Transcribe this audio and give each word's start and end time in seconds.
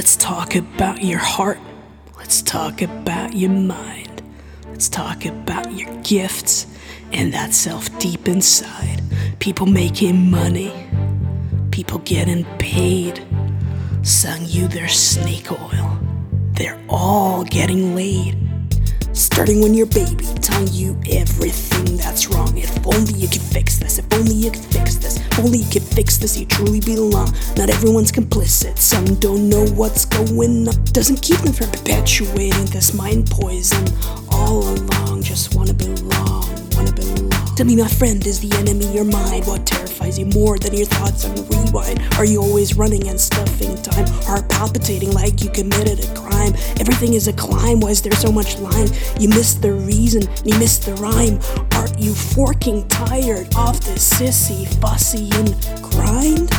Let's 0.00 0.16
talk 0.16 0.54
about 0.54 1.04
your 1.04 1.18
heart. 1.18 1.58
Let's 2.16 2.40
talk 2.40 2.80
about 2.80 3.34
your 3.34 3.50
mind. 3.50 4.22
Let's 4.68 4.88
talk 4.88 5.26
about 5.26 5.74
your 5.74 5.94
gifts 6.00 6.66
and 7.12 7.34
that 7.34 7.52
self 7.52 7.98
deep 7.98 8.26
inside. 8.26 9.02
People 9.40 9.66
making 9.66 10.30
money, 10.30 10.72
people 11.70 11.98
getting 11.98 12.46
paid, 12.56 13.22
selling 14.00 14.46
you 14.46 14.68
their 14.68 14.88
snake 14.88 15.52
oil. 15.52 15.98
They're 16.52 16.80
all 16.88 17.44
getting 17.44 17.94
laid. 17.94 18.38
Starting 19.12 19.60
when 19.60 19.74
you're 19.74 19.84
baby, 19.84 20.24
telling 20.40 20.68
you 20.72 20.98
everything 21.10 21.98
that's 21.98 22.30
wrong. 22.30 22.56
If 22.56 22.86
only 22.86 23.12
you 23.12 23.28
could 23.28 23.42
fix 23.42 23.78
this, 23.78 23.98
if 23.98 24.09
you 25.58 25.80
fix 25.80 26.18
this, 26.18 26.38
you 26.38 26.46
truly 26.46 26.80
belong. 26.80 27.34
Not 27.56 27.70
everyone's 27.70 28.12
complicit, 28.12 28.78
some 28.78 29.14
don't 29.16 29.48
know 29.48 29.66
what's 29.66 30.04
going 30.04 30.68
on. 30.68 30.84
Doesn't 30.86 31.22
keep 31.22 31.38
them 31.38 31.52
from 31.52 31.70
perpetuating 31.70 32.66
this 32.66 32.94
mind 32.94 33.30
poison 33.30 33.86
all 34.30 34.62
along. 34.62 34.99
Tell 37.56 37.66
me, 37.66 37.76
my 37.76 37.88
friend, 37.88 38.26
is 38.26 38.40
the 38.40 38.56
enemy 38.56 38.86
your 38.94 39.04
mind? 39.04 39.46
What 39.46 39.66
terrifies 39.66 40.18
you 40.18 40.26
more 40.26 40.58
than 40.58 40.74
your 40.74 40.86
thoughts 40.86 41.26
on 41.26 41.34
rewind? 41.48 42.00
Are 42.16 42.24
you 42.24 42.40
always 42.40 42.76
running 42.76 43.08
and 43.08 43.20
stuffing 43.20 43.76
time? 43.82 44.06
Heart 44.24 44.48
palpitating 44.48 45.12
like 45.12 45.42
you 45.42 45.50
committed 45.50 46.02
a 46.02 46.14
crime? 46.14 46.54
Everything 46.78 47.12
is 47.12 47.28
a 47.28 47.34
climb, 47.34 47.80
why 47.80 47.90
is 47.90 48.00
there 48.00 48.12
so 48.12 48.32
much 48.32 48.58
line? 48.58 48.88
You 49.18 49.28
missed 49.28 49.60
the 49.60 49.72
reason, 49.72 50.22
you 50.44 50.58
missed 50.58 50.86
the 50.86 50.94
rhyme. 50.94 51.38
Aren't 51.74 51.98
you 51.98 52.14
forking 52.14 52.88
tired 52.88 53.54
of 53.56 53.84
this 53.84 54.08
sissy, 54.08 54.66
fussy, 54.80 55.28
and 55.34 55.54
grind? 55.82 56.50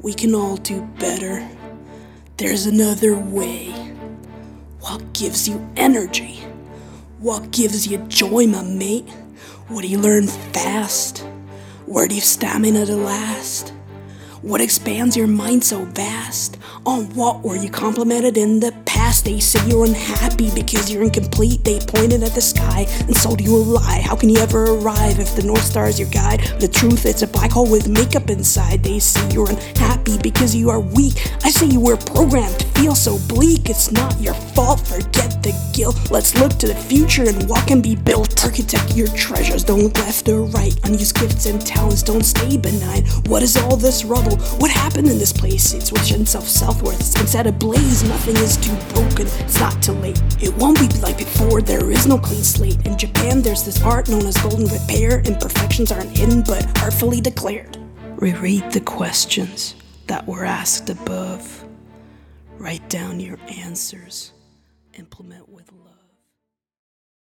We 0.00 0.14
can 0.14 0.34
all 0.34 0.56
do 0.56 0.82
better. 0.98 1.46
There's 2.38 2.64
another 2.66 3.18
way. 3.18 3.70
What 4.80 5.12
gives 5.12 5.48
you 5.48 5.66
energy? 5.76 6.44
What 7.18 7.50
gives 7.50 7.86
you 7.86 7.98
joy, 8.08 8.46
my 8.46 8.62
mate? 8.62 9.08
What 9.68 9.82
do 9.82 9.88
you 9.88 9.98
learn 9.98 10.26
fast? 10.26 11.26
Where 11.86 12.06
do 12.06 12.14
you 12.14 12.20
stamina 12.20 12.86
to 12.86 12.96
last? 12.96 13.72
What 14.44 14.60
expands 14.60 15.16
your 15.16 15.26
mind 15.26 15.64
so 15.64 15.86
vast? 15.86 16.58
On 16.84 17.06
what 17.14 17.42
were 17.42 17.56
you 17.56 17.70
complimented 17.70 18.36
in 18.36 18.60
the 18.60 18.72
past? 18.84 19.24
They 19.24 19.40
say 19.40 19.66
you're 19.66 19.86
unhappy 19.86 20.50
because 20.54 20.92
you're 20.92 21.02
incomplete. 21.02 21.64
They 21.64 21.80
pointed 21.80 22.22
at 22.22 22.34
the 22.34 22.42
sky 22.42 22.86
and 23.06 23.16
sold 23.16 23.40
you 23.40 23.56
a 23.56 23.56
lie. 23.56 24.02
How 24.04 24.16
can 24.16 24.28
you 24.28 24.38
ever 24.40 24.64
arrive 24.64 25.18
if 25.18 25.34
the 25.34 25.44
North 25.44 25.64
Star 25.64 25.88
is 25.88 25.98
your 25.98 26.10
guide? 26.10 26.40
The 26.60 26.68
truth, 26.68 27.06
it's 27.06 27.22
a 27.22 27.26
black 27.26 27.52
hole 27.52 27.70
with 27.70 27.88
makeup 27.88 28.28
inside. 28.28 28.82
They 28.82 28.98
say 28.98 29.26
you're 29.30 29.48
unhappy 29.48 30.18
because 30.18 30.54
you 30.54 30.68
are 30.68 30.80
weak. 30.80 31.26
I 31.42 31.48
say 31.48 31.64
you 31.64 31.80
were 31.80 31.96
programmed 31.96 32.66
feel 32.84 32.94
so 32.94 33.18
bleak. 33.34 33.70
It's 33.70 33.90
not 33.90 34.20
your 34.20 34.34
fault, 34.34 34.86
forget 34.86 35.42
the 35.42 35.54
guilt. 35.72 36.10
Let's 36.10 36.36
look 36.38 36.52
to 36.58 36.66
the 36.66 36.74
future 36.74 37.24
and 37.26 37.48
what 37.48 37.66
can 37.66 37.80
be 37.80 37.96
built. 37.96 38.44
Architect 38.44 38.94
your 38.94 39.08
treasures, 39.08 39.64
don't 39.64 39.96
left 39.96 40.28
or 40.28 40.42
right. 40.42 40.78
Unused 40.84 41.18
gifts 41.18 41.46
and 41.46 41.64
talents 41.64 42.02
don't 42.02 42.24
stay 42.24 42.58
benign. 42.58 43.06
What 43.24 43.42
is 43.42 43.56
all 43.56 43.78
this 43.78 44.04
rubble? 44.04 44.36
What 44.60 44.70
happened 44.70 45.08
in 45.08 45.16
this 45.16 45.32
place? 45.32 45.72
It's 45.72 45.92
within 45.92 46.20
itself 46.20 46.46
southward. 46.46 46.96
It's 46.96 47.18
set 47.30 47.46
ablaze. 47.46 48.02
Nothing 48.02 48.36
is 48.36 48.58
too 48.58 48.76
broken. 48.92 49.28
It's 49.40 49.58
not 49.58 49.82
too 49.82 49.92
late. 49.92 50.20
It 50.42 50.54
won't 50.58 50.78
be 50.78 50.88
like 50.98 51.16
before. 51.16 51.62
There 51.62 51.90
is 51.90 52.06
no 52.06 52.18
clean 52.18 52.44
slate. 52.44 52.84
In 52.84 52.98
Japan, 52.98 53.40
there's 53.40 53.64
this 53.64 53.80
art 53.80 54.10
known 54.10 54.26
as 54.26 54.36
golden 54.36 54.66
repair. 54.66 55.20
Imperfections 55.20 55.90
aren't 55.90 56.14
hidden, 56.14 56.42
but 56.42 56.66
artfully 56.82 57.22
declared. 57.22 57.78
Reread 58.16 58.72
the 58.72 58.82
questions 58.82 59.74
that 60.06 60.26
were 60.26 60.44
asked 60.44 60.90
above. 60.90 61.64
Write 62.58 62.88
down 62.88 63.20
your 63.20 63.38
answers. 63.48 64.32
Implement 64.94 65.48
with 65.48 65.70
love. 65.72 66.03